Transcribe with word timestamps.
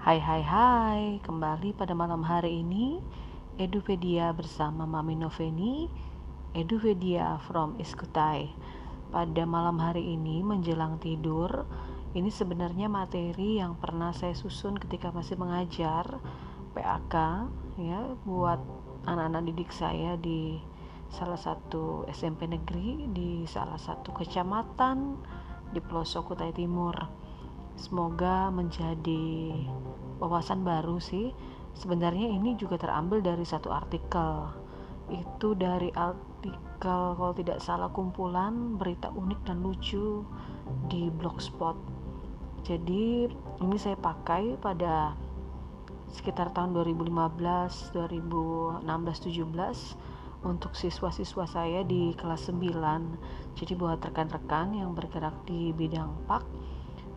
Hai 0.00 0.16
hai 0.16 0.40
hai, 0.40 1.02
kembali 1.20 1.76
pada 1.76 1.92
malam 1.92 2.24
hari 2.24 2.64
ini 2.64 3.04
Edupedia 3.60 4.32
bersama 4.32 4.88
Mami 4.88 5.12
Noveni 5.12 5.92
Edupedia 6.56 7.36
from 7.44 7.76
Iskutai. 7.76 8.48
Pada 9.12 9.44
malam 9.44 9.76
hari 9.76 10.16
ini 10.16 10.40
menjelang 10.40 10.96
tidur 11.04 11.68
Ini 12.16 12.32
sebenarnya 12.32 12.88
materi 12.88 13.60
yang 13.60 13.76
pernah 13.76 14.08
saya 14.16 14.32
susun 14.32 14.80
ketika 14.80 15.12
masih 15.12 15.36
mengajar 15.36 16.16
PAK 16.72 17.14
ya 17.76 18.00
buat 18.24 18.64
anak-anak 19.04 19.52
didik 19.52 19.68
saya 19.68 20.16
di 20.16 20.64
salah 21.12 21.36
satu 21.36 22.08
SMP 22.08 22.48
negeri 22.48 23.04
di 23.12 23.44
salah 23.44 23.76
satu 23.76 24.16
kecamatan 24.16 25.20
di 25.76 25.80
pelosok 25.84 26.32
Kutai 26.32 26.56
Timur 26.56 27.19
semoga 27.80 28.52
menjadi 28.52 29.56
wawasan 30.20 30.62
baru 30.62 31.00
sih. 31.00 31.32
Sebenarnya 31.72 32.28
ini 32.28 32.54
juga 32.60 32.76
terambil 32.76 33.24
dari 33.24 33.42
satu 33.48 33.72
artikel. 33.72 34.52
Itu 35.08 35.56
dari 35.56 35.88
artikel 35.96 37.16
kalau 37.16 37.32
tidak 37.32 37.58
salah 37.64 37.88
kumpulan 37.88 38.76
berita 38.76 39.08
unik 39.08 39.40
dan 39.48 39.64
lucu 39.64 40.22
di 40.92 41.08
blogspot. 41.08 41.74
Jadi 42.68 43.26
ini 43.64 43.76
saya 43.80 43.96
pakai 43.96 44.60
pada 44.60 45.16
sekitar 46.12 46.50
tahun 46.52 46.74
2015 46.74 47.94
2016 47.94 48.82
17 48.82 50.42
untuk 50.42 50.72
siswa-siswa 50.74 51.44
saya 51.46 51.80
di 51.86 52.16
kelas 52.18 52.50
9 52.50 53.54
jadi 53.54 53.72
buat 53.78 54.02
rekan-rekan 54.02 54.74
yang 54.74 54.90
bergerak 54.96 55.36
di 55.46 55.70
bidang 55.70 56.10
PAK 56.26 56.44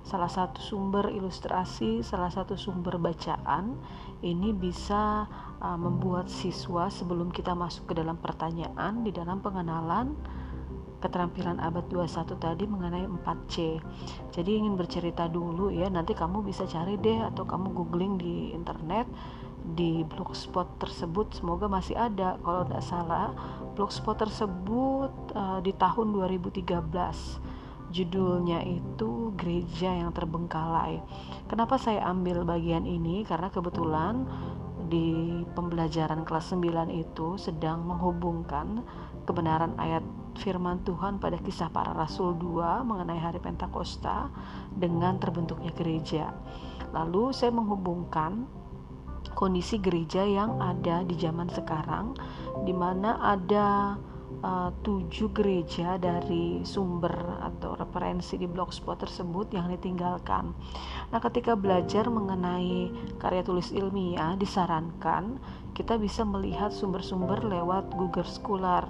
salah 0.03 0.27
satu 0.27 0.59
sumber 0.59 1.07
ilustrasi, 1.09 2.03
salah 2.03 2.27
satu 2.27 2.59
sumber 2.59 2.99
bacaan 2.99 3.79
ini 4.19 4.51
bisa 4.51 5.27
uh, 5.63 5.79
membuat 5.79 6.27
siswa 6.27 6.91
sebelum 6.91 7.31
kita 7.31 7.55
masuk 7.55 7.91
ke 7.91 7.93
dalam 7.95 8.19
pertanyaan 8.19 9.03
di 9.03 9.15
dalam 9.15 9.39
pengenalan 9.39 10.15
keterampilan 10.99 11.59
abad 11.59 11.83
21 11.91 12.39
tadi 12.39 12.63
mengenai 12.63 13.03
4C. 13.03 13.55
Jadi 14.31 14.51
ingin 14.55 14.79
bercerita 14.79 15.27
dulu 15.27 15.67
ya, 15.67 15.91
nanti 15.91 16.15
kamu 16.15 16.47
bisa 16.47 16.63
cari 16.63 16.95
deh 16.95 17.19
atau 17.27 17.43
kamu 17.43 17.75
googling 17.75 18.15
di 18.15 18.55
internet 18.55 19.07
di 19.63 20.03
blogspot 20.03 20.67
tersebut 20.75 21.39
semoga 21.39 21.71
masih 21.71 21.95
ada 21.95 22.35
kalau 22.43 22.67
tidak 22.67 22.83
salah 22.83 23.31
blogspot 23.79 24.19
tersebut 24.19 25.11
uh, 25.39 25.63
di 25.63 25.71
tahun 25.79 26.11
2013 26.11 26.67
judulnya 27.93 28.65
itu 28.65 29.31
gereja 29.37 29.93
yang 29.93 30.09
terbengkalai. 30.11 30.99
Kenapa 31.45 31.77
saya 31.77 32.01
ambil 32.09 32.41
bagian 32.41 32.89
ini? 32.89 33.21
Karena 33.21 33.53
kebetulan 33.53 34.25
di 34.89 35.41
pembelajaran 35.53 36.25
kelas 36.25 36.51
9 36.51 36.89
itu 36.89 37.37
sedang 37.37 37.85
menghubungkan 37.85 38.81
kebenaran 39.23 39.77
ayat 39.77 40.03
firman 40.41 40.81
Tuhan 40.81 41.21
pada 41.21 41.37
kisah 41.37 41.69
para 41.69 41.93
rasul 41.93 42.33
2 42.35 42.83
mengenai 42.83 43.21
hari 43.21 43.37
Pentakosta 43.37 44.33
dengan 44.73 45.21
terbentuknya 45.21 45.69
gereja. 45.77 46.33
Lalu 46.91 47.31
saya 47.31 47.53
menghubungkan 47.53 48.45
kondisi 49.33 49.81
gereja 49.81 50.25
yang 50.25 50.61
ada 50.61 51.01
di 51.05 51.17
zaman 51.17 51.49
sekarang 51.49 52.13
di 52.67 52.73
mana 52.73 53.17
ada 53.21 53.97
uh, 54.43 54.69
tujuh 54.83 55.31
gereja 55.31 55.95
dari 55.97 56.61
sumber 56.67 57.15
atau 57.39 57.79
referensi 57.79 58.35
di 58.35 58.45
blogspot 58.45 58.99
tersebut 59.01 59.55
yang 59.55 59.71
ditinggalkan. 59.71 60.51
Nah, 61.09 61.19
ketika 61.23 61.55
belajar 61.55 62.11
mengenai 62.11 62.91
karya 63.17 63.41
tulis 63.41 63.71
ilmiah, 63.71 64.35
disarankan 64.35 65.39
kita 65.73 65.97
bisa 65.97 66.21
melihat 66.21 66.69
sumber-sumber 66.69 67.41
lewat 67.41 67.89
Google 67.97 68.27
Scholar 68.27 68.85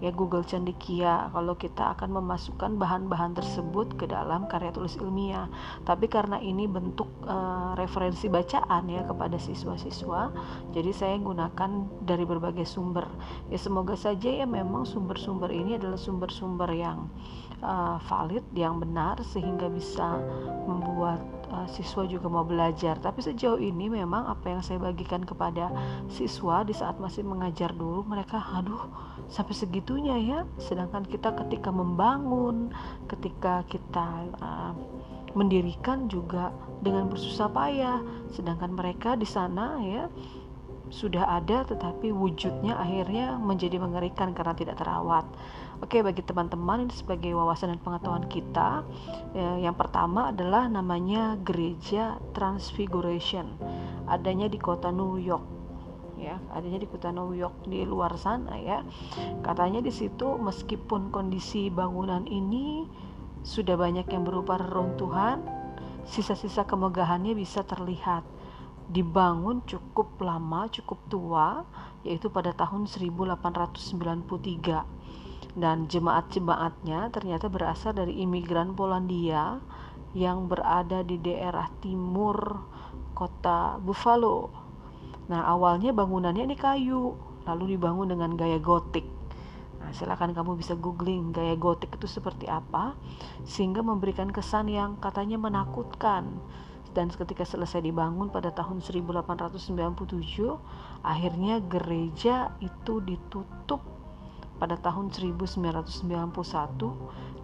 ya 0.00 0.10
Google 0.10 0.42
Cendekia 0.44 1.28
kalau 1.30 1.54
kita 1.54 1.92
akan 1.96 2.20
memasukkan 2.20 2.80
bahan-bahan 2.80 3.36
tersebut 3.36 4.00
ke 4.00 4.08
dalam 4.08 4.48
karya 4.48 4.72
tulis 4.72 4.96
ilmiah. 4.96 5.46
Tapi 5.84 6.08
karena 6.08 6.40
ini 6.40 6.64
bentuk 6.64 7.08
uh, 7.28 7.76
referensi 7.76 8.26
bacaan 8.32 8.88
ya 8.88 9.04
kepada 9.04 9.36
siswa-siswa, 9.36 10.32
jadi 10.72 10.90
saya 10.90 11.16
gunakan 11.20 11.86
dari 12.04 12.24
berbagai 12.24 12.64
sumber. 12.64 13.06
Ya 13.52 13.60
semoga 13.60 13.94
saja 13.94 14.32
ya 14.32 14.48
memang 14.48 14.88
sumber-sumber 14.88 15.52
ini 15.52 15.76
adalah 15.76 16.00
sumber-sumber 16.00 16.72
yang 16.72 17.12
uh, 17.62 17.96
valid, 18.08 18.44
yang 18.52 18.80
benar 18.80 19.20
sehingga 19.24 19.68
bisa 19.70 20.20
membuat 20.68 21.20
uh, 21.52 21.68
siswa 21.70 22.04
juga 22.08 22.26
mau 22.28 22.44
belajar. 22.44 22.96
Tapi 22.98 23.20
sejauh 23.20 23.60
ini 23.60 23.88
memang 23.88 24.26
apa 24.28 24.52
yang 24.52 24.60
saya 24.64 24.80
bagikan 24.80 25.24
kepada 25.24 25.70
siswa 26.10 26.64
di 26.64 26.74
saat 26.74 26.96
masih 26.98 27.24
mengajar 27.24 27.72
dulu 27.72 28.04
mereka 28.06 28.40
aduh 28.56 28.88
sampai 29.28 29.54
segitunya 29.54 30.16
ya. 30.18 30.40
Sedangkan 30.58 31.06
kita 31.06 31.32
ketika 31.46 31.70
membangun, 31.70 32.72
ketika 33.06 33.62
kita 33.68 34.26
uh, 34.40 34.72
mendirikan 35.36 36.10
juga 36.10 36.50
dengan 36.82 37.06
bersusah 37.06 37.50
payah. 37.50 38.02
Sedangkan 38.34 38.74
mereka 38.74 39.14
di 39.14 39.28
sana 39.28 39.78
ya 39.82 40.10
sudah 40.90 41.38
ada 41.38 41.62
tetapi 41.62 42.10
wujudnya 42.10 42.74
akhirnya 42.74 43.38
menjadi 43.38 43.78
mengerikan 43.78 44.34
karena 44.34 44.54
tidak 44.58 44.76
terawat. 44.82 45.22
Oke, 45.80 46.04
bagi 46.04 46.20
teman-teman 46.20 46.84
ini 46.84 46.92
sebagai 46.92 47.32
wawasan 47.32 47.72
dan 47.72 47.80
pengetahuan 47.80 48.28
kita, 48.28 48.84
ya, 49.32 49.64
yang 49.64 49.72
pertama 49.72 50.28
adalah 50.28 50.68
namanya 50.68 51.40
Gereja 51.40 52.20
Transfiguration. 52.36 53.56
Adanya 54.04 54.52
di 54.52 54.60
kota 54.60 54.92
New 54.92 55.16
York. 55.16 55.40
Ya, 56.20 56.36
adanya 56.52 56.84
di 56.84 56.86
kota 56.88 57.08
New 57.08 57.32
York 57.32 57.64
di 57.64 57.88
luar 57.88 58.12
sana 58.20 58.60
ya. 58.60 58.84
Katanya 59.40 59.80
di 59.80 59.88
situ 59.88 60.36
meskipun 60.36 61.08
kondisi 61.08 61.72
bangunan 61.72 62.28
ini 62.28 62.84
sudah 63.40 63.72
banyak 63.72 64.04
yang 64.12 64.28
berupa 64.28 64.60
reruntuhan, 64.60 65.40
sisa-sisa 66.04 66.68
kemegahannya 66.68 67.32
bisa 67.32 67.64
terlihat 67.64 68.28
dibangun 68.92 69.64
cukup 69.64 70.12
lama, 70.20 70.68
cukup 70.68 71.00
tua, 71.08 71.64
yaitu 72.04 72.28
pada 72.28 72.52
tahun 72.52 72.84
1893. 72.84 74.99
Dan 75.54 75.90
jemaat-jemaatnya 75.90 77.10
ternyata 77.10 77.50
berasal 77.50 77.94
dari 77.94 78.22
imigran 78.22 78.78
Polandia 78.78 79.58
yang 80.14 80.46
berada 80.46 81.02
di 81.02 81.18
daerah 81.18 81.70
timur 81.82 82.62
kota 83.14 83.78
Buffalo. 83.82 84.50
Nah, 85.30 85.46
awalnya 85.46 85.94
bangunannya 85.94 86.46
ini 86.46 86.56
kayu, 86.58 87.14
lalu 87.46 87.78
dibangun 87.78 88.10
dengan 88.10 88.34
gaya 88.34 88.58
gotik. 88.58 89.06
Nah, 89.78 89.90
silakan 89.94 90.34
kamu 90.34 90.58
bisa 90.58 90.74
googling 90.74 91.30
gaya 91.30 91.54
gotik 91.54 91.94
itu 91.94 92.06
seperti 92.10 92.50
apa, 92.50 92.98
sehingga 93.46 93.82
memberikan 93.82 94.30
kesan 94.30 94.66
yang 94.70 94.98
katanya 94.98 95.38
menakutkan 95.38 96.42
dan 96.90 97.06
ketika 97.06 97.46
selesai 97.46 97.86
dibangun 97.86 98.34
pada 98.34 98.50
tahun 98.50 98.82
1897 98.82 99.62
akhirnya 101.06 101.62
gereja 101.62 102.50
itu 102.58 102.98
ditutup 102.98 103.99
pada 104.60 104.76
tahun 104.76 105.08
1991 105.08 105.88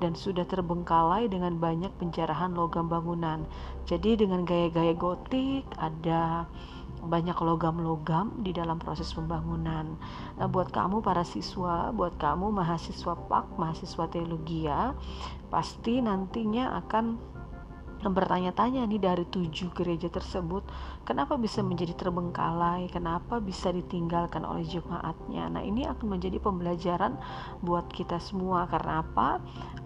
dan 0.04 0.12
sudah 0.12 0.44
terbengkalai 0.44 1.32
dengan 1.32 1.56
banyak 1.56 1.88
penjarahan 1.97 2.53
logam 2.53 2.93
bangunan. 2.93 3.49
Jadi 3.88 4.21
dengan 4.21 4.44
gaya-gaya 4.44 4.93
gotik 4.93 5.65
ada 5.81 6.44
banyak 7.06 7.38
logam-logam 7.38 8.34
di 8.43 8.53
dalam 8.53 8.77
proses 8.82 9.09
pembangunan. 9.15 9.97
Nah, 10.37 10.49
buat 10.50 10.75
kamu 10.75 11.00
para 11.00 11.22
siswa, 11.22 11.94
buat 11.94 12.19
kamu 12.19 12.50
mahasiswa 12.50 13.15
PAK, 13.31 13.47
mahasiswa 13.56 14.04
teologi 14.10 14.66
ya, 14.66 14.93
pasti 15.48 16.03
nantinya 16.03 16.77
akan 16.84 17.35
bertanya-tanya 18.12 18.84
nih 18.86 19.00
dari 19.00 19.24
tujuh 19.26 19.72
gereja 19.72 20.06
tersebut 20.12 20.66
kenapa 21.03 21.38
bisa 21.41 21.64
menjadi 21.64 21.94
terbengkalai? 21.97 22.91
Kenapa 22.92 23.41
bisa 23.41 23.72
ditinggalkan 23.72 24.44
oleh 24.44 24.66
jemaatnya? 24.66 25.48
Nah 25.50 25.62
ini 25.62 25.88
akan 25.88 26.18
menjadi 26.18 26.38
pembelajaran 26.42 27.16
buat 27.64 27.88
kita 27.91 28.20
semua. 28.20 28.68
Karena 28.68 29.00
apa? 29.00 29.41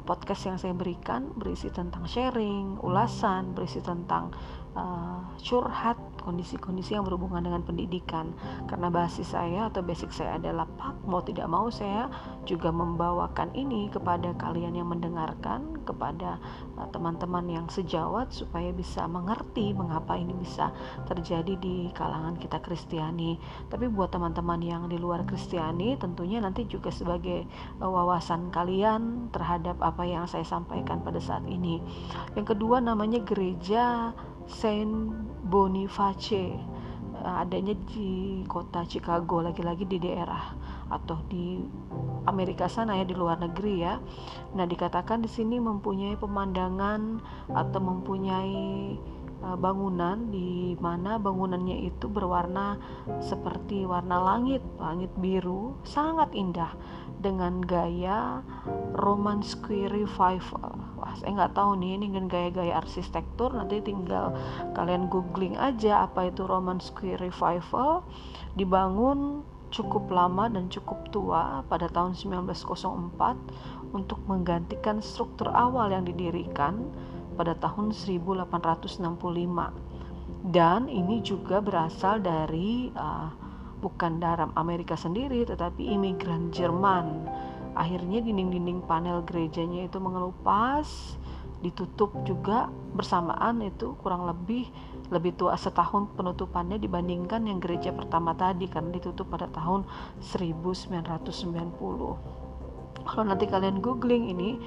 Podcast 0.04 0.48
yang 0.48 0.58
saya 0.58 0.74
berikan 0.74 1.30
berisi 1.36 1.70
tentang 1.70 2.08
sharing 2.08 2.80
ulasan 2.82 3.52
berisi 3.54 3.78
tentang 3.84 4.32
uh, 4.76 5.24
curhat 5.40 5.96
kondisi-kondisi 6.20 6.94
yang 6.94 7.08
berhubungan 7.08 7.40
dengan 7.40 7.62
pendidikan. 7.64 8.36
Karena 8.68 8.92
basis 8.92 9.32
saya 9.32 9.72
atau 9.72 9.80
basic 9.80 10.12
saya 10.12 10.36
adalah 10.36 10.68
pak 10.76 11.00
mau 11.08 11.24
tidak 11.24 11.48
mau 11.48 11.72
saya 11.72 12.12
juga 12.44 12.68
membawakan 12.68 13.50
ini 13.56 13.88
kepada 13.88 14.36
kalian 14.36 14.76
yang 14.76 14.92
mendengarkan 14.92 15.80
kepada 15.88 16.36
eh, 16.76 16.88
teman-teman 16.92 17.44
uh, 17.48 17.52
yang 17.60 17.66
sejawat 17.72 18.30
supaya 18.30 18.70
bisa 18.70 19.08
mengerti 19.08 19.72
mengapa 19.72 20.14
ini 20.14 20.36
bisa 20.36 20.70
terjadi 21.08 21.56
di 21.56 21.88
kalangan 21.96 22.36
kita 22.36 22.60
Kristiani. 22.60 23.40
Tapi 23.72 23.88
buat 23.88 24.12
teman-teman 24.12 24.60
yang 24.60 24.82
di 24.86 25.00
luar 25.00 25.24
Kristiani 25.24 25.96
tentunya 25.96 26.38
nanti 26.38 26.68
juga 26.68 26.92
sebagai 26.92 27.48
uh, 27.80 27.88
wawasan 27.88 28.52
kalian 28.52 29.32
terhadap 29.32 29.80
apa 29.80 30.04
yang 30.04 30.28
saya 30.28 30.44
sampaikan 30.44 31.00
pada 31.00 31.18
saat 31.18 31.42
ini. 31.48 31.80
Yang 32.36 32.54
kedua 32.56 32.84
namanya 32.84 33.24
gereja 33.24 34.12
Saint 34.50 35.14
Boniface 35.46 36.58
uh, 37.22 37.46
adanya 37.46 37.78
di 37.94 38.42
kota 38.50 38.82
Chicago 38.82 39.38
lagi-lagi 39.38 39.86
di 39.86 40.02
daerah 40.02 40.58
atau 40.90 41.22
di 41.30 41.62
Amerika 42.26 42.66
sana 42.66 42.98
ya 42.98 43.06
di 43.06 43.14
luar 43.14 43.38
negeri 43.38 43.74
ya. 43.78 44.02
Nah, 44.58 44.66
dikatakan 44.66 45.22
di 45.22 45.30
sini 45.30 45.62
mempunyai 45.62 46.18
pemandangan 46.18 47.22
atau 47.54 47.80
mempunyai 47.80 48.98
uh, 49.46 49.56
bangunan 49.56 50.28
di 50.34 50.74
mana 50.82 51.16
bangunannya 51.22 51.86
itu 51.86 52.10
berwarna 52.10 52.76
seperti 53.22 53.86
warna 53.86 54.18
langit, 54.18 54.60
langit 54.82 55.14
biru, 55.22 55.78
sangat 55.86 56.34
indah 56.34 56.74
dengan 57.22 57.62
gaya 57.62 58.42
Romanesque 58.96 59.86
revival. 59.86 60.89
Wah, 61.00 61.16
saya 61.16 61.32
nggak 61.32 61.56
tahu 61.56 61.80
nih 61.80 61.96
ini 61.96 62.12
dengan 62.12 62.28
gaya-gaya 62.28 62.76
arsitektur. 62.76 63.56
Nanti 63.56 63.80
tinggal 63.80 64.36
kalian 64.76 65.08
googling 65.08 65.56
aja 65.56 66.04
apa 66.04 66.28
itu 66.28 66.44
Romanesque 66.44 67.16
revival. 67.16 68.04
Dibangun 68.52 69.40
cukup 69.70 70.10
lama 70.10 70.50
dan 70.50 70.66
cukup 70.68 71.08
tua 71.14 71.62
pada 71.70 71.86
tahun 71.88 72.12
1904 72.12 73.94
untuk 73.94 74.18
menggantikan 74.26 74.98
struktur 75.00 75.48
awal 75.54 75.94
yang 75.94 76.04
didirikan 76.04 76.90
pada 77.38 77.54
tahun 77.56 77.94
1865 77.94 79.00
dan 80.50 80.90
ini 80.90 81.22
juga 81.22 81.62
berasal 81.62 82.18
dari 82.18 82.90
uh, 82.98 83.30
bukan 83.80 84.20
dari 84.20 84.44
Amerika 84.58 84.98
sendiri 84.98 85.46
tetapi 85.46 85.86
imigran 85.94 86.50
Jerman 86.52 87.24
akhirnya 87.80 88.20
dinding-dinding 88.20 88.84
panel 88.84 89.24
gerejanya 89.24 89.88
itu 89.88 89.96
mengelupas 89.96 91.16
ditutup 91.64 92.12
juga 92.28 92.68
bersamaan 92.92 93.64
itu 93.64 93.96
kurang 94.00 94.28
lebih 94.28 94.68
lebih 95.08 95.36
tua 95.36 95.56
setahun 95.56 96.12
penutupannya 96.16 96.76
dibandingkan 96.76 97.48
yang 97.48 97.60
gereja 97.60 97.92
pertama 97.92 98.36
tadi 98.36 98.68
karena 98.68 98.92
ditutup 98.96 99.32
pada 99.32 99.48
tahun 99.48 99.88
1990 100.20 101.32
kalau 103.04 103.24
nanti 103.24 103.44
kalian 103.48 103.80
googling 103.80 104.28
ini 104.28 104.60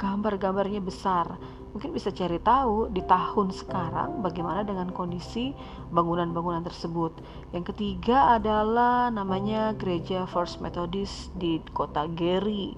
gambar-gambarnya 0.00 0.80
besar 0.80 1.36
mungkin 1.70 1.94
bisa 1.94 2.10
cari 2.10 2.42
tahu 2.42 2.90
di 2.90 3.02
tahun 3.06 3.54
sekarang 3.54 4.26
bagaimana 4.26 4.66
dengan 4.66 4.90
kondisi 4.90 5.54
bangunan-bangunan 5.94 6.66
tersebut. 6.66 7.14
Yang 7.54 7.74
ketiga 7.74 8.38
adalah 8.38 9.08
namanya 9.08 9.74
Gereja 9.78 10.26
First 10.26 10.58
Methodist 10.58 11.30
di 11.38 11.62
kota 11.70 12.10
Gary. 12.10 12.74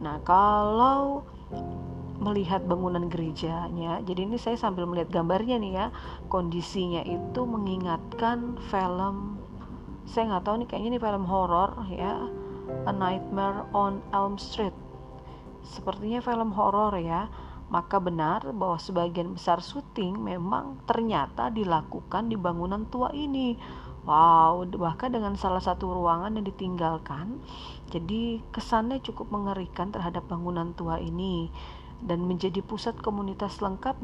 Nah, 0.00 0.20
kalau 0.20 1.24
melihat 2.20 2.64
bangunan 2.64 3.08
gerejanya. 3.12 4.00
Jadi 4.04 4.20
ini 4.24 4.36
saya 4.40 4.56
sambil 4.56 4.88
melihat 4.88 5.12
gambarnya 5.12 5.60
nih 5.60 5.72
ya. 5.76 5.86
Kondisinya 6.32 7.04
itu 7.04 7.44
mengingatkan 7.44 8.56
film 8.72 9.36
saya 10.06 10.30
nggak 10.30 10.44
tahu 10.46 10.56
nih 10.62 10.68
kayaknya 10.70 10.88
ini 10.94 11.00
film 11.02 11.24
horor 11.26 11.70
ya. 11.90 12.30
A 12.86 12.92
Nightmare 12.94 13.66
on 13.74 14.02
Elm 14.10 14.38
Street. 14.38 14.74
Sepertinya 15.66 16.22
film 16.22 16.54
horor 16.54 16.94
ya. 16.98 17.30
Maka 17.66 17.98
benar 17.98 18.46
bahwa 18.54 18.78
sebagian 18.78 19.34
besar 19.34 19.58
syuting 19.58 20.14
memang 20.22 20.78
ternyata 20.86 21.50
dilakukan 21.50 22.30
di 22.30 22.38
bangunan 22.38 22.86
tua 22.86 23.10
ini. 23.10 23.58
Wow, 24.06 24.70
bahkan 24.78 25.10
dengan 25.10 25.34
salah 25.34 25.58
satu 25.58 25.90
ruangan 25.90 26.38
yang 26.38 26.46
ditinggalkan, 26.46 27.42
jadi 27.90 28.38
kesannya 28.54 29.02
cukup 29.02 29.34
mengerikan 29.34 29.90
terhadap 29.90 30.30
bangunan 30.30 30.78
tua 30.78 31.02
ini 31.02 31.50
dan 32.06 32.22
menjadi 32.22 32.62
pusat 32.62 32.94
komunitas 33.02 33.58
lengkap 33.58 33.98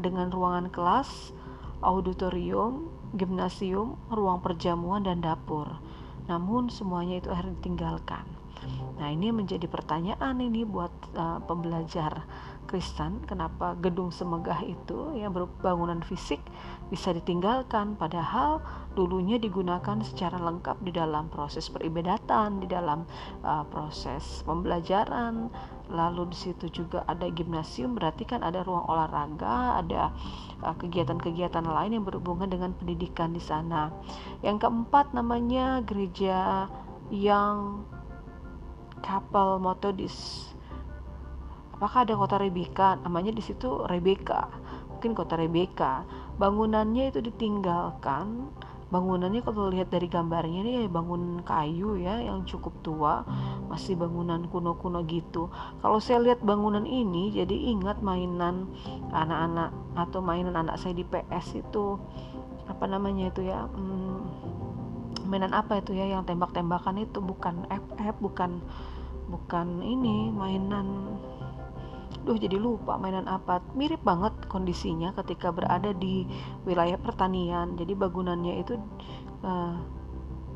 dengan 0.00 0.32
ruangan 0.32 0.72
kelas, 0.72 1.36
auditorium, 1.84 2.88
gimnasium, 3.20 4.00
ruang 4.08 4.40
perjamuan, 4.40 5.04
dan 5.04 5.20
dapur. 5.20 5.76
Namun 6.24 6.72
semuanya 6.72 7.20
itu 7.20 7.28
akhirnya 7.28 7.60
ditinggalkan. 7.60 8.24
Nah 8.98 9.08
ini 9.12 9.30
menjadi 9.30 9.64
pertanyaan 9.70 10.40
ini 10.42 10.66
buat 10.66 10.90
uh, 11.14 11.38
pembelajar 11.46 12.26
Kristen, 12.68 13.24
kenapa 13.24 13.72
gedung 13.80 14.12
semegah 14.12 14.60
itu 14.60 15.16
yang 15.16 15.32
berbangunan 15.32 16.04
fisik 16.04 16.36
bisa 16.92 17.16
ditinggalkan? 17.16 17.96
Padahal 17.96 18.60
dulunya 18.92 19.40
digunakan 19.40 20.04
secara 20.04 20.36
lengkap 20.36 20.76
di 20.84 20.92
dalam 20.92 21.32
proses 21.32 21.72
peribadatan, 21.72 22.60
di 22.60 22.68
dalam 22.68 23.08
uh, 23.40 23.64
proses 23.72 24.44
pembelajaran, 24.44 25.48
lalu 25.88 26.28
di 26.28 26.36
situ 26.36 26.68
juga 26.68 27.08
ada 27.08 27.24
gimnasium 27.32 27.96
berarti 27.96 28.28
kan 28.28 28.44
ada 28.44 28.60
ruang 28.60 28.84
olahraga, 28.84 29.80
ada 29.80 30.12
uh, 30.60 30.76
kegiatan-kegiatan 30.76 31.64
lain 31.64 31.96
yang 31.96 32.04
berhubungan 32.04 32.52
dengan 32.52 32.76
pendidikan 32.76 33.32
di 33.32 33.40
sana. 33.40 33.88
Yang 34.44 34.68
keempat 34.68 35.16
namanya 35.16 35.80
gereja 35.88 36.68
yang 37.08 37.88
kapal 39.00 39.56
Methodist 39.56 40.47
apakah 41.78 42.02
ada 42.02 42.18
kota 42.18 42.36
Rebeka 42.42 42.98
namanya 43.06 43.30
di 43.30 43.40
situ 43.40 43.86
Rebeka 43.86 44.50
mungkin 44.98 45.14
kota 45.14 45.38
Rebeka 45.38 46.02
bangunannya 46.38 47.10
itu 47.10 47.20
ditinggalkan. 47.20 48.50
Bangunannya 48.88 49.44
kalau 49.44 49.68
lihat 49.68 49.92
dari 49.92 50.08
gambarnya 50.08 50.64
ini 50.64 50.72
ya 50.80 50.88
bangun 50.88 51.44
kayu 51.44 52.00
ya 52.00 52.24
yang 52.24 52.48
cukup 52.48 52.72
tua. 52.80 53.20
Masih 53.68 54.00
bangunan 54.00 54.48
kuno-kuno 54.48 55.04
gitu. 55.04 55.52
Kalau 55.84 56.00
saya 56.00 56.24
lihat 56.24 56.40
bangunan 56.40 56.88
ini 56.88 57.30
jadi 57.36 57.52
ingat 57.52 58.00
mainan 58.00 58.72
anak-anak 59.12 59.76
atau 59.92 60.24
mainan 60.24 60.56
anak 60.56 60.80
saya 60.80 60.96
di 60.96 61.04
PS 61.04 61.60
itu. 61.60 62.00
Apa 62.64 62.88
namanya 62.88 63.28
itu 63.28 63.44
ya? 63.44 63.68
Hmm, 63.68 64.24
mainan 65.28 65.52
apa 65.52 65.84
itu 65.84 65.92
ya 65.92 66.08
yang 66.08 66.24
tembak-tembakan 66.24 67.04
itu? 67.04 67.20
Bukan 67.20 67.68
FF 67.68 68.16
bukan 68.24 68.64
bukan 69.28 69.84
ini 69.84 70.32
mainan 70.32 71.20
duh 72.24 72.36
jadi 72.36 72.56
lupa 72.60 73.00
mainan 73.00 73.24
apa 73.24 73.64
mirip 73.72 74.00
banget 74.04 74.32
kondisinya 74.52 75.16
ketika 75.16 75.48
berada 75.48 75.92
di 75.96 76.28
wilayah 76.68 77.00
pertanian. 77.00 77.76
Jadi 77.76 77.92
bangunannya 77.96 78.54
itu 78.60 78.76
uh, 79.44 79.76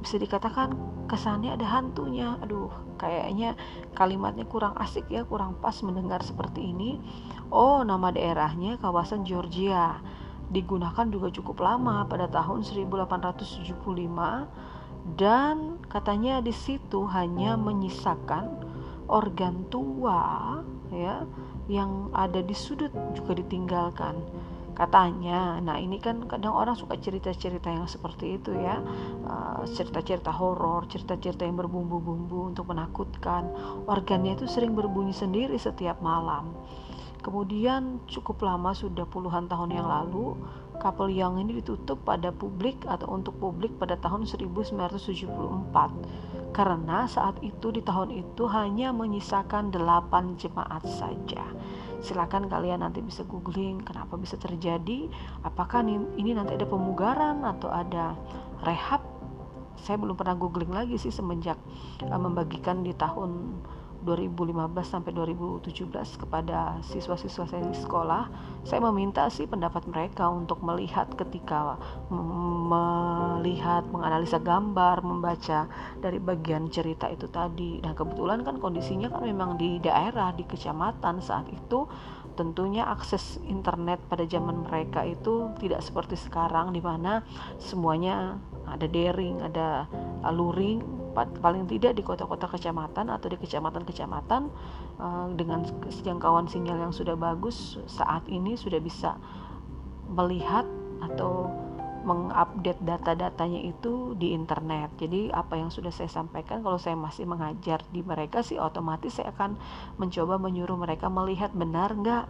bisa 0.02 0.18
dikatakan 0.18 0.74
kesannya 1.06 1.54
ada 1.54 1.64
hantunya. 1.64 2.36
Aduh 2.44 2.68
kayaknya 3.00 3.56
kalimatnya 3.96 4.44
kurang 4.44 4.76
asik 4.76 5.08
ya 5.08 5.24
kurang 5.24 5.56
pas 5.60 5.78
mendengar 5.80 6.20
seperti 6.20 6.72
ini. 6.74 7.00
Oh 7.48 7.80
nama 7.86 8.12
daerahnya 8.12 8.76
kawasan 8.82 9.24
Georgia. 9.24 9.96
Digunakan 10.52 11.08
juga 11.08 11.32
cukup 11.32 11.64
lama 11.64 12.04
pada 12.04 12.28
tahun 12.28 12.60
1875 12.60 13.72
dan 15.16 15.82
katanya 15.88 16.38
di 16.44 16.54
situ 16.54 17.08
hanya 17.10 17.56
menyisakan 17.58 18.60
organ 19.10 19.66
tua 19.66 20.60
ya 20.92 21.24
yang 21.66 22.12
ada 22.12 22.44
di 22.44 22.52
sudut 22.52 22.92
juga 23.16 23.40
ditinggalkan. 23.40 24.20
Katanya 24.72 25.60
nah 25.60 25.76
ini 25.76 26.00
kan 26.00 26.24
kadang 26.24 26.56
orang 26.56 26.72
suka 26.76 26.96
cerita-cerita 26.96 27.68
yang 27.68 27.88
seperti 27.88 28.40
itu 28.40 28.52
ya. 28.56 28.80
Uh, 29.24 29.64
cerita-cerita 29.68 30.32
horor 30.32 30.84
cerita-cerita 30.88 31.44
yang 31.48 31.56
berbumbu-bumbu 31.56 32.52
untuk 32.52 32.68
menakutkan. 32.68 33.48
Organnya 33.88 34.36
itu 34.36 34.48
sering 34.48 34.72
berbunyi 34.76 35.12
sendiri 35.12 35.56
setiap 35.56 36.00
malam. 36.00 36.52
Kemudian 37.22 38.02
cukup 38.10 38.42
lama 38.42 38.74
sudah 38.74 39.06
puluhan 39.06 39.46
tahun 39.46 39.70
yang 39.78 39.86
lalu 39.86 40.34
kapal 40.82 41.06
yang 41.06 41.38
ini 41.38 41.62
ditutup 41.62 42.02
pada 42.02 42.34
publik 42.34 42.82
atau 42.82 43.14
untuk 43.14 43.38
publik 43.38 43.70
pada 43.78 43.94
tahun 43.94 44.26
1974 44.26 44.74
karena 46.52 47.08
saat 47.08 47.40
itu 47.40 47.72
di 47.72 47.80
tahun 47.80 48.12
itu 48.12 48.44
hanya 48.52 48.92
menyisakan 48.92 49.72
8 49.72 50.36
jemaat 50.36 50.84
saja. 50.84 51.42
Silakan 52.04 52.50
kalian 52.50 52.84
nanti 52.84 53.00
bisa 53.00 53.24
googling 53.24 53.80
kenapa 53.80 54.20
bisa 54.20 54.36
terjadi, 54.36 55.08
apakah 55.46 55.80
ini 55.88 56.36
nanti 56.36 56.58
ada 56.58 56.68
pemugaran 56.68 57.40
atau 57.46 57.72
ada 57.72 58.12
rehab. 58.62 59.00
Saya 59.80 59.96
belum 59.96 60.14
pernah 60.14 60.36
googling 60.36 60.70
lagi 60.70 61.00
sih 61.00 61.10
semenjak 61.10 61.56
uh, 62.04 62.20
membagikan 62.20 62.84
di 62.84 62.92
tahun 62.92 63.56
2015 64.02 64.82
sampai 64.82 65.14
2017 65.14 66.22
kepada 66.22 66.78
siswa-siswa 66.82 67.44
saya 67.46 67.62
di 67.62 67.78
sekolah, 67.78 68.28
saya 68.66 68.82
meminta 68.90 69.26
sih 69.30 69.46
pendapat 69.46 69.86
mereka 69.86 70.26
untuk 70.26 70.58
melihat 70.62 71.06
ketika 71.14 71.78
melihat, 72.10 73.86
menganalisa 73.90 74.42
gambar, 74.42 75.06
membaca 75.06 75.70
dari 76.02 76.18
bagian 76.18 76.66
cerita 76.70 77.06
itu 77.06 77.30
tadi. 77.30 77.78
Nah, 77.82 77.94
kebetulan 77.94 78.42
kan 78.42 78.58
kondisinya 78.58 79.10
kan 79.10 79.22
memang 79.22 79.54
di 79.58 79.78
daerah, 79.78 80.34
di 80.34 80.42
kecamatan 80.46 81.22
saat 81.22 81.46
itu 81.50 81.86
tentunya 82.32 82.88
akses 82.88 83.36
internet 83.44 84.00
pada 84.08 84.24
zaman 84.24 84.64
mereka 84.64 85.04
itu 85.04 85.52
tidak 85.60 85.84
seperti 85.84 86.16
sekarang 86.16 86.72
di 86.72 86.80
mana 86.80 87.20
semuanya 87.60 88.40
ada 88.64 88.88
daring, 88.88 89.44
ada 89.44 89.84
luring 90.32 91.01
paling 91.14 91.68
tidak 91.68 91.92
di 91.94 92.02
kota-kota 92.02 92.48
kecamatan 92.48 93.12
atau 93.12 93.28
di 93.28 93.36
kecamatan-kecamatan 93.36 94.42
uh, 94.98 95.26
dengan 95.36 95.64
jangkauan 96.02 96.48
sinyal 96.48 96.88
yang 96.88 96.94
sudah 96.94 97.14
bagus 97.14 97.76
saat 97.86 98.24
ini 98.28 98.56
sudah 98.56 98.80
bisa 98.80 99.16
melihat 100.12 100.64
atau 101.04 101.48
mengupdate 102.02 102.82
data-datanya 102.82 103.62
itu 103.62 104.18
di 104.18 104.34
internet. 104.34 104.90
Jadi 104.98 105.30
apa 105.30 105.54
yang 105.54 105.70
sudah 105.70 105.94
saya 105.94 106.10
sampaikan 106.10 106.60
kalau 106.60 106.76
saya 106.76 106.98
masih 106.98 107.30
mengajar 107.30 107.86
di 107.94 108.02
mereka 108.02 108.42
sih 108.42 108.58
otomatis 108.58 109.22
saya 109.22 109.30
akan 109.30 109.54
mencoba 110.02 110.36
menyuruh 110.42 110.74
mereka 110.74 111.06
melihat 111.06 111.54
benar 111.54 111.94
nggak 111.94 112.26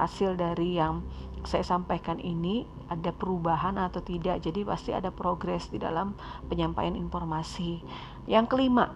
hasil 0.00 0.40
dari 0.40 0.80
yang 0.80 1.04
saya 1.44 1.64
sampaikan 1.64 2.20
ini 2.20 2.68
ada 2.90 3.14
perubahan 3.14 3.80
atau 3.80 4.04
tidak. 4.04 4.44
Jadi 4.44 4.66
pasti 4.66 4.90
ada 4.92 5.08
progres 5.08 5.70
di 5.72 5.80
dalam 5.80 6.12
penyampaian 6.50 6.92
informasi. 6.92 7.80
Yang 8.28 8.46
kelima, 8.52 8.92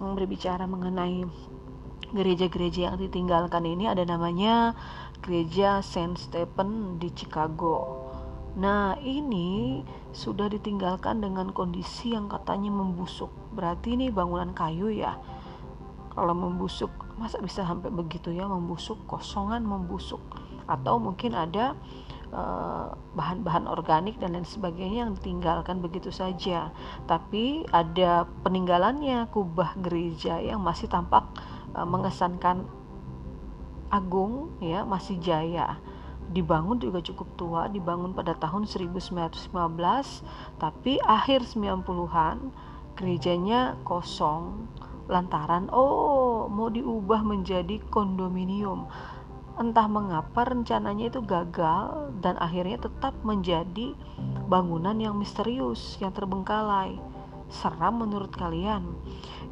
yang 0.00 0.18
berbicara 0.18 0.66
mengenai 0.66 1.22
gereja-gereja 2.14 2.94
yang 2.94 2.96
ditinggalkan 2.98 3.66
ini 3.66 3.90
ada 3.90 4.06
namanya 4.06 4.78
gereja 5.18 5.82
Saint 5.82 6.14
Stephen 6.14 7.02
di 7.02 7.10
Chicago. 7.10 8.06
Nah, 8.54 8.94
ini 9.02 9.82
sudah 10.14 10.46
ditinggalkan 10.46 11.18
dengan 11.18 11.50
kondisi 11.50 12.14
yang 12.14 12.30
katanya 12.30 12.70
membusuk. 12.70 13.32
Berarti 13.50 13.98
ini 13.98 14.14
bangunan 14.14 14.54
kayu 14.54 14.94
ya. 14.94 15.18
Kalau 16.14 16.30
membusuk, 16.30 16.94
masa 17.18 17.42
bisa 17.42 17.66
sampai 17.66 17.90
begitu 17.90 18.30
ya 18.30 18.46
membusuk, 18.46 19.02
kosongan 19.10 19.66
membusuk. 19.66 20.22
Atau 20.66 20.98
mungkin 21.02 21.36
ada 21.36 21.76
eh, 22.32 22.86
bahan-bahan 23.14 23.68
organik 23.70 24.18
dan 24.18 24.36
lain 24.36 24.46
sebagainya 24.46 25.08
yang 25.08 25.12
ditinggalkan 25.18 25.80
begitu 25.84 26.08
saja. 26.10 26.72
Tapi 27.06 27.68
ada 27.70 28.28
peninggalannya 28.42 29.28
kubah 29.30 29.76
gereja 29.80 30.40
yang 30.40 30.60
masih 30.60 30.90
tampak 30.90 31.24
uh, 31.74 31.86
mengesankan 31.86 32.66
agung 33.92 34.50
ya, 34.58 34.82
masih 34.82 35.20
jaya 35.22 35.78
dibangun 36.32 36.80
juga 36.80 37.04
cukup 37.04 37.28
tua, 37.36 37.62
dibangun 37.68 38.16
pada 38.16 38.32
tahun 38.34 38.64
1915, 38.64 39.52
tapi 40.56 40.96
akhir 41.04 41.44
90-an 41.44 42.50
gerejanya 42.94 43.76
kosong 43.84 44.70
lantaran 45.04 45.68
oh 45.68 46.48
mau 46.48 46.72
diubah 46.72 47.20
menjadi 47.20 47.76
kondominium. 47.92 48.88
Entah 49.54 49.86
mengapa 49.86 50.50
rencananya 50.50 51.14
itu 51.14 51.22
gagal 51.22 52.10
dan 52.18 52.34
akhirnya 52.42 52.90
tetap 52.90 53.14
menjadi 53.22 53.94
bangunan 54.50 54.98
yang 54.98 55.14
misterius, 55.14 55.94
yang 56.02 56.10
terbengkalai. 56.10 56.98
Seram 57.46 58.02
menurut 58.02 58.34
kalian? 58.34 58.82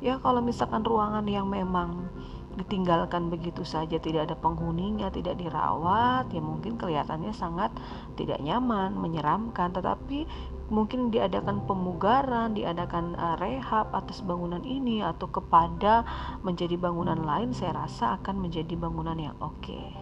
Ya 0.02 0.18
kalau 0.18 0.42
misalkan 0.42 0.82
ruangan 0.82 1.23
yang 1.30 1.47
memang 1.47 2.11
ditinggalkan 2.56 3.32
begitu 3.32 3.64
saja 3.64 3.97
tidak 3.97 4.28
ada 4.28 4.37
penghuninya 4.37 5.09
tidak 5.09 5.40
dirawat 5.40 6.28
ya 6.32 6.42
mungkin 6.44 6.76
kelihatannya 6.76 7.32
sangat 7.32 7.73
tidak 8.16 8.42
nyaman 8.44 8.92
menyeramkan 8.92 9.73
tetapi 9.73 10.28
mungkin 10.73 11.12
diadakan 11.12 11.64
pemugaran 11.68 12.56
diadakan 12.56 13.12
uh, 13.16 13.37
rehab 13.40 13.92
atas 13.92 14.25
bangunan 14.25 14.64
ini 14.64 15.04
atau 15.04 15.28
kepada 15.28 16.04
menjadi 16.40 16.76
bangunan 16.80 17.21
lain 17.21 17.52
saya 17.52 17.76
rasa 17.76 18.21
akan 18.21 18.40
menjadi 18.40 18.76
bangunan 18.76 19.16
yang 19.16 19.37
oke 19.40 19.61
okay. 19.61 20.01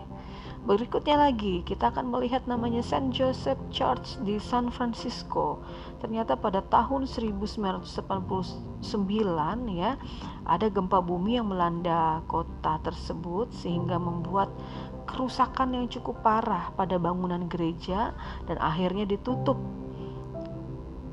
Berikutnya 0.60 1.16
lagi, 1.16 1.64
kita 1.64 1.88
akan 1.88 2.12
melihat 2.12 2.44
namanya 2.44 2.84
Saint 2.84 3.08
Joseph 3.16 3.56
Church 3.72 4.20
di 4.28 4.36
San 4.36 4.68
Francisco. 4.68 5.64
Ternyata 6.04 6.36
pada 6.36 6.60
tahun 6.60 7.08
1989 7.08 7.80
ya, 9.72 9.96
ada 10.44 10.66
gempa 10.68 11.00
bumi 11.00 11.40
yang 11.40 11.48
melanda 11.48 12.20
kota 12.28 12.76
tersebut 12.84 13.48
sehingga 13.56 13.96
membuat 13.96 14.52
kerusakan 15.08 15.80
yang 15.80 15.88
cukup 15.88 16.20
parah 16.20 16.68
pada 16.76 17.00
bangunan 17.00 17.48
gereja 17.48 18.12
dan 18.44 18.60
akhirnya 18.60 19.08
ditutup 19.08 19.56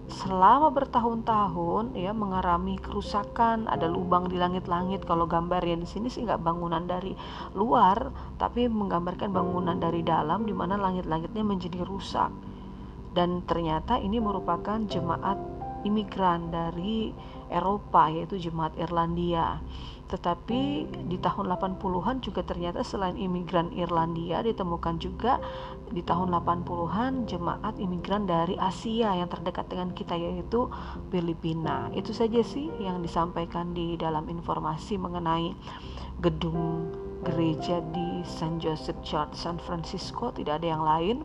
selama 0.08 0.72
bertahun-tahun 0.72 1.92
ya 2.00 2.16
mengalami 2.16 2.80
kerusakan 2.80 3.68
ada 3.68 3.92
lubang 3.92 4.32
di 4.32 4.40
langit-langit. 4.40 5.04
Kalau 5.04 5.28
gambarnya 5.28 5.84
di 5.84 5.88
sini 5.88 6.08
sih 6.08 6.24
nggak 6.24 6.40
bangunan 6.40 6.88
dari 6.88 7.12
luar 7.54 8.12
tapi 8.40 8.72
menggambarkan 8.72 9.36
bangunan 9.36 9.76
dari 9.76 10.02
dalam 10.02 10.48
di 10.48 10.56
mana 10.56 10.80
langit-langitnya 10.80 11.44
menjadi 11.44 11.84
rusak. 11.84 12.32
Dan 13.12 13.44
ternyata 13.44 14.00
ini 14.00 14.22
merupakan 14.24 14.80
jemaat 14.88 15.36
imigran 15.84 16.50
dari 16.50 17.12
Eropa 17.52 18.12
yaitu 18.12 18.40
jemaat 18.40 18.76
Irlandia 18.80 19.60
tetapi 20.08 20.88
di 21.12 21.18
tahun 21.20 21.52
80-an 21.52 22.24
juga 22.24 22.42
ternyata 22.44 22.80
selain 22.84 23.20
imigran 23.20 23.76
Irlandia 23.76 24.40
ditemukan 24.40 24.96
juga 25.04 25.40
di 25.92 26.00
tahun 26.00 26.32
80-an 26.32 27.28
jemaat 27.28 27.76
imigran 27.76 28.24
dari 28.24 28.56
Asia 28.56 29.12
yang 29.16 29.28
terdekat 29.28 29.68
dengan 29.68 29.92
kita 29.92 30.16
yaitu 30.16 30.72
Filipina. 31.12 31.92
Itu 31.92 32.16
saja 32.16 32.40
sih 32.40 32.72
yang 32.80 33.04
disampaikan 33.04 33.76
di 33.76 34.00
dalam 34.00 34.32
informasi 34.32 34.96
mengenai 34.96 35.52
gedung 36.24 36.88
gereja 37.28 37.84
di 37.92 38.24
San 38.24 38.62
Joseph 38.62 38.98
Church 39.04 39.36
San 39.36 39.60
Francisco 39.60 40.32
tidak 40.32 40.64
ada 40.64 40.68
yang 40.72 40.84
lain 40.86 41.18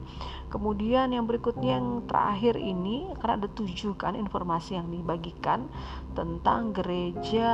kemudian 0.51 1.15
yang 1.15 1.29
berikutnya 1.29 1.79
yang 1.79 2.03
terakhir 2.11 2.59
ini 2.59 3.12
karena 3.21 3.45
ada 3.45 3.49
tujuh 3.53 3.95
kan 3.95 4.19
informasi 4.19 4.77
yang 4.77 4.89
dibagikan 4.91 5.69
tentang 6.17 6.75
gereja 6.75 7.53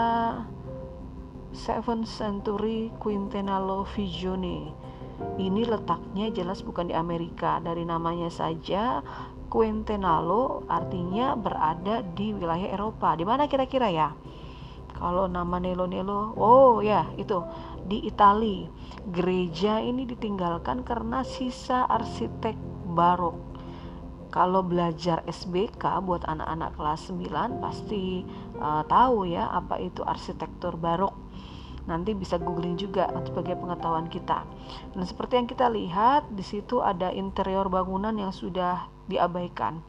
Seventh 1.48 2.12
Century 2.12 2.92
Quintenalo 3.00 3.88
Visione. 3.96 4.68
Ini 5.40 5.64
letaknya 5.64 6.28
jelas 6.28 6.60
bukan 6.60 6.92
di 6.92 6.94
Amerika. 6.94 7.56
Dari 7.64 7.88
namanya 7.88 8.28
saja 8.28 9.00
Quintenalo 9.48 10.68
artinya 10.68 11.32
berada 11.32 12.04
di 12.04 12.36
wilayah 12.36 12.68
Eropa. 12.68 13.16
Di 13.16 13.24
mana 13.24 13.48
kira-kira 13.48 13.88
ya? 13.88 14.12
Kalau 14.92 15.24
nama 15.24 15.56
Nelo 15.56 15.88
Nelo, 15.88 16.36
oh 16.36 16.84
ya 16.84 17.08
itu 17.16 17.40
di 17.88 18.04
Italia. 18.04 18.68
Gereja 19.08 19.80
ini 19.80 20.04
ditinggalkan 20.04 20.84
karena 20.84 21.24
sisa 21.24 21.88
arsitek 21.88 22.60
barok. 22.92 23.40
Kalau 24.28 24.60
belajar 24.60 25.24
SBK 25.24 26.04
buat 26.04 26.28
anak-anak 26.28 26.76
kelas 26.76 27.08
9 27.08 27.64
pasti 27.64 28.20
uh, 28.60 28.84
tahu 28.84 29.24
ya 29.24 29.48
apa 29.48 29.80
itu 29.80 30.04
arsitektur 30.04 30.76
barok 30.76 31.27
nanti 31.88 32.12
bisa 32.12 32.36
googling 32.36 32.76
juga 32.76 33.08
sebagai 33.24 33.56
pengetahuan 33.56 34.06
kita. 34.12 34.44
Dan 34.92 35.02
seperti 35.08 35.40
yang 35.40 35.48
kita 35.48 35.66
lihat 35.72 36.28
di 36.28 36.44
situ 36.44 36.84
ada 36.84 37.08
interior 37.08 37.66
bangunan 37.72 38.12
yang 38.12 38.30
sudah 38.30 38.86
diabaikan. 39.08 39.80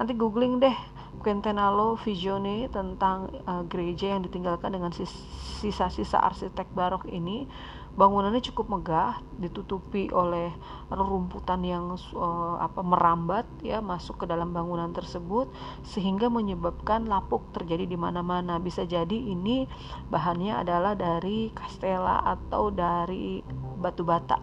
Nanti 0.00 0.16
googling 0.16 0.58
deh 0.58 0.74
Quintenalo 1.20 2.00
Visione 2.00 2.66
tentang 2.72 3.28
uh, 3.44 3.62
gereja 3.68 4.16
yang 4.16 4.24
ditinggalkan 4.24 4.72
dengan 4.72 4.90
sisa-sisa 4.96 6.18
arsitek 6.18 6.66
barok 6.72 7.04
ini 7.06 7.44
bangunannya 7.92 8.40
cukup 8.40 8.72
megah 8.72 9.20
ditutupi 9.36 10.08
oleh 10.08 10.48
rerumputan 10.88 11.60
yang 11.60 11.92
uh, 11.92 12.56
apa 12.56 12.80
merambat 12.80 13.44
ya 13.60 13.84
masuk 13.84 14.24
ke 14.24 14.26
dalam 14.28 14.56
bangunan 14.56 14.88
tersebut 14.96 15.52
sehingga 15.84 16.32
menyebabkan 16.32 17.04
lapuk 17.04 17.44
terjadi 17.52 17.84
di 17.84 17.98
mana-mana. 18.00 18.56
Bisa 18.56 18.88
jadi 18.88 19.16
ini 19.16 19.68
bahannya 20.08 20.64
adalah 20.64 20.96
dari 20.96 21.52
kastela 21.52 22.24
atau 22.24 22.72
dari 22.72 23.44
batu 23.76 24.08
bata. 24.08 24.40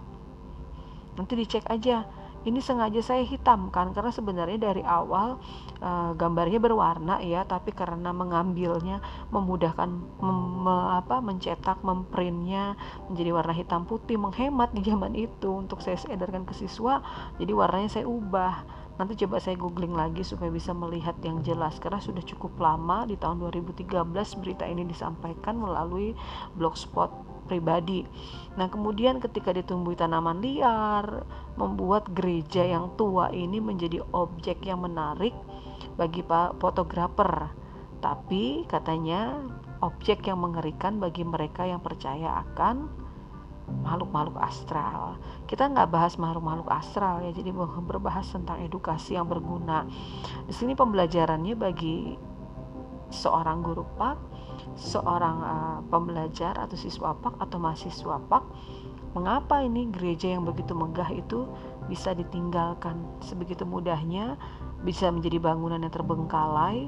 Nanti 1.17 1.33
dicek 1.33 1.65
aja 1.67 2.18
ini 2.47 2.63
sengaja 2.63 3.03
saya 3.03 3.27
hitamkan 3.27 3.91
karena 3.91 4.11
sebenarnya 4.15 4.71
dari 4.71 4.83
awal 4.85 5.43
e, 5.79 5.91
gambarnya 6.15 6.59
berwarna 6.63 7.19
ya 7.19 7.43
tapi 7.43 7.75
karena 7.75 8.15
mengambilnya 8.15 9.03
memudahkan 9.27 9.89
mem, 10.23 10.39
me, 10.63 10.75
apa 10.95 11.19
mencetak 11.19 11.83
memprintnya 11.83 12.79
menjadi 13.11 13.29
warna 13.35 13.53
hitam 13.55 13.83
putih 13.83 14.15
menghemat 14.15 14.71
di 14.71 14.81
zaman 14.87 15.13
itu. 15.19 15.51
Untuk 15.51 15.83
saya 15.83 15.99
edarkan 16.07 16.47
ke 16.47 16.55
siswa 16.55 17.03
jadi 17.35 17.51
warnanya 17.51 17.91
saya 17.91 18.05
ubah. 18.07 18.87
Nanti 18.99 19.15
coba 19.15 19.39
saya 19.39 19.55
googling 19.55 19.95
lagi 19.95 20.27
supaya 20.27 20.51
bisa 20.51 20.75
melihat 20.75 21.15
yang 21.23 21.39
jelas. 21.39 21.79
Karena 21.79 22.03
sudah 22.03 22.19
cukup 22.19 22.59
lama 22.59 23.07
di 23.07 23.15
tahun 23.15 23.39
2013 23.47 23.95
berita 24.43 24.67
ini 24.67 24.83
disampaikan 24.83 25.55
melalui 25.55 26.11
blogspot 26.59 27.28
pribadi. 27.49 28.05
Nah, 28.53 28.69
kemudian 28.69 29.17
ketika 29.17 29.49
ditumbuhi 29.49 29.97
tanaman 29.97 30.37
liar, 30.37 31.25
membuat 31.57 32.05
gereja 32.13 32.61
yang 32.61 32.93
tua 32.93 33.33
ini 33.33 33.57
menjadi 33.57 34.05
objek 34.13 34.61
yang 34.69 34.85
menarik 34.85 35.33
bagi 35.97 36.21
pak 36.21 36.61
fotografer. 36.61 37.49
Tapi 37.99 38.69
katanya 38.69 39.41
objek 39.81 40.29
yang 40.29 40.39
mengerikan 40.39 41.01
bagi 41.01 41.25
mereka 41.25 41.65
yang 41.65 41.81
percaya 41.81 42.45
akan 42.47 42.87
makhluk-makhluk 43.81 44.37
astral. 44.41 45.17
Kita 45.45 45.69
nggak 45.69 45.89
bahas 45.89 46.17
makhluk-makhluk 46.17 46.69
astral 46.69 47.21
ya, 47.25 47.31
jadi 47.33 47.53
berbahas 47.85 48.29
tentang 48.29 48.61
edukasi 48.65 49.17
yang 49.17 49.29
berguna. 49.29 49.85
Di 50.45 50.53
sini 50.53 50.73
pembelajarannya 50.73 51.53
bagi 51.57 52.17
seorang 53.09 53.65
guru 53.65 53.85
pak 53.97 54.17
seorang 54.79 55.37
uh, 55.43 55.77
pembelajar 55.91 56.55
atau 56.55 56.79
siswa 56.79 57.11
pak 57.19 57.35
atau 57.43 57.59
mahasiswa 57.59 58.15
pak 58.31 58.43
mengapa 59.11 59.59
ini 59.65 59.89
gereja 59.91 60.31
yang 60.37 60.45
begitu 60.45 60.77
megah 60.77 61.09
itu 61.11 61.49
bisa 61.89 62.13
ditinggalkan? 62.13 63.01
Sebegitu 63.25 63.65
mudahnya 63.65 64.37
bisa 64.85 65.09
menjadi 65.09 65.41
bangunan 65.41 65.81
yang 65.81 65.91
terbengkalai 65.91 66.87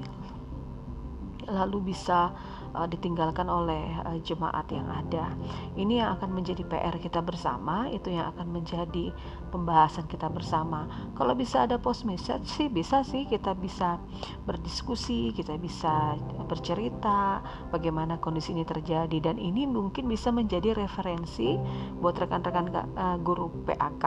lalu 1.48 1.94
bisa 1.94 2.34
uh, 2.76 2.88
ditinggalkan 2.88 3.48
oleh 3.48 3.84
uh, 4.04 4.18
jemaat 4.24 4.68
yang 4.72 4.88
ada. 4.88 5.32
Ini 5.76 6.04
yang 6.04 6.10
akan 6.20 6.32
menjadi 6.36 6.64
PR 6.68 6.96
kita 7.00 7.20
bersama, 7.24 7.88
itu 7.92 8.12
yang 8.12 8.32
akan 8.36 8.52
menjadi 8.52 9.12
pembahasan 9.52 10.08
kita 10.08 10.32
bersama. 10.32 10.88
Kalau 11.16 11.36
bisa 11.36 11.68
ada 11.68 11.76
post 11.78 12.08
message 12.08 12.48
sih 12.48 12.68
bisa 12.72 13.04
sih 13.04 13.28
kita 13.28 13.56
bisa 13.56 14.00
berdiskusi, 14.48 15.36
kita 15.36 15.56
bisa 15.60 16.16
bercerita 16.48 17.44
bagaimana 17.70 18.20
kondisi 18.20 18.56
ini 18.56 18.64
terjadi 18.68 19.32
dan 19.32 19.36
ini 19.40 19.68
mungkin 19.68 20.08
bisa 20.08 20.32
menjadi 20.32 20.76
referensi 20.76 21.56
buat 22.00 22.16
rekan-rekan 22.20 22.72
uh, 22.96 23.18
guru 23.20 23.52
PAK 23.68 24.06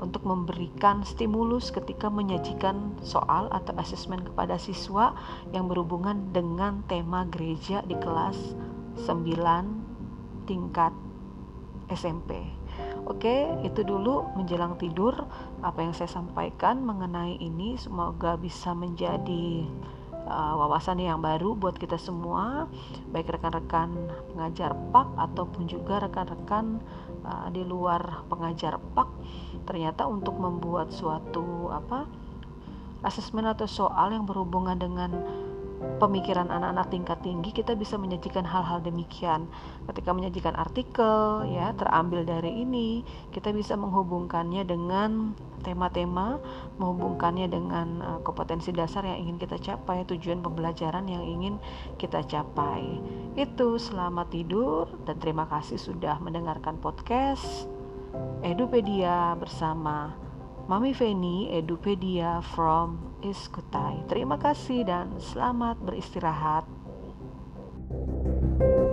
untuk 0.00 0.24
memberikan 0.24 1.04
stimulus 1.04 1.68
ketika 1.68 2.08
menyajikan 2.08 2.96
soal 3.04 3.52
atau 3.52 3.76
asesmen 3.76 4.24
kepada 4.24 4.56
siswa 4.56 5.12
yang 5.52 5.68
berhubungan 5.68 6.32
dengan 6.32 6.82
tema 6.88 7.28
gereja 7.28 7.84
di 7.84 7.94
kelas 8.00 8.56
9 9.04 10.48
tingkat 10.48 10.90
SMP. 11.92 12.42
Oke, 13.04 13.50
itu 13.66 13.82
dulu 13.82 14.30
menjelang 14.38 14.78
tidur 14.78 15.26
apa 15.60 15.82
yang 15.82 15.92
saya 15.92 16.08
sampaikan 16.08 16.80
mengenai 16.84 17.36
ini 17.42 17.74
semoga 17.74 18.38
bisa 18.38 18.70
menjadi 18.70 19.66
uh, 20.30 20.54
wawasan 20.54 21.02
yang 21.02 21.18
baru 21.18 21.58
buat 21.58 21.74
kita 21.74 21.98
semua, 21.98 22.70
baik 23.10 23.34
rekan-rekan 23.34 23.90
pengajar 24.32 24.76
PAK 24.94 25.08
ataupun 25.18 25.66
juga 25.66 26.06
rekan-rekan 26.06 26.78
uh, 27.24 27.48
di 27.52 27.62
luar 27.64 28.26
pengajar 28.28 28.80
PAK. 28.94 29.08
Ternyata 29.68 30.06
untuk 30.08 30.36
membuat 30.36 30.90
suatu 30.94 31.70
apa 31.70 32.06
asesmen 33.00 33.48
atau 33.48 33.64
soal 33.64 34.12
yang 34.12 34.28
berhubungan 34.28 34.76
dengan 34.76 35.10
pemikiran 35.80 36.52
anak-anak 36.52 36.92
tingkat 36.92 37.18
tinggi 37.24 37.50
kita 37.56 37.72
bisa 37.72 37.96
menyajikan 37.96 38.44
hal-hal 38.44 38.84
demikian. 38.84 39.48
Ketika 39.88 40.12
menyajikan 40.12 40.56
artikel 40.56 41.48
ya 41.48 41.72
terambil 41.76 42.24
dari 42.24 42.64
ini 42.64 43.04
kita 43.32 43.52
bisa 43.52 43.76
menghubungkannya 43.76 44.64
dengan 44.68 45.32
tema-tema 45.60 46.40
menghubungkannya 46.80 47.46
dengan 47.52 47.88
uh, 48.00 48.18
kompetensi 48.24 48.72
dasar 48.72 49.04
yang 49.04 49.28
ingin 49.28 49.36
kita 49.36 49.60
capai 49.60 50.08
tujuan 50.08 50.40
pembelajaran 50.40 51.04
yang 51.08 51.24
ingin 51.24 51.60
kita 52.00 52.24
capai. 52.24 53.00
Itu 53.36 53.76
selamat 53.76 54.32
tidur 54.32 54.88
dan 55.04 55.20
terima 55.20 55.44
kasih 55.48 55.76
sudah 55.76 56.16
mendengarkan 56.20 56.80
podcast 56.80 57.68
Edupedia 58.40 59.36
bersama 59.36 60.29
Mami 60.66 60.92
Feni 60.92 61.48
Edupedia 61.54 62.42
from 62.42 63.16
Iskutai. 63.22 64.04
Terima 64.10 64.36
kasih 64.36 64.84
dan 64.84 65.16
selamat 65.16 65.80
beristirahat. 65.80 66.66
thank 68.60 68.60
you 68.60 68.89